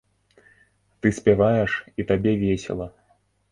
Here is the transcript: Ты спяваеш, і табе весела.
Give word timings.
Ты 1.01 1.11
спяваеш, 1.19 1.71
і 1.99 2.09
табе 2.11 2.35
весела. 2.47 2.91